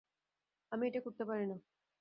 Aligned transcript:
আমি 0.71 0.83
এটা 0.87 0.99
করতে 1.05 1.23
পারি 1.25 1.45
না। 1.45 1.55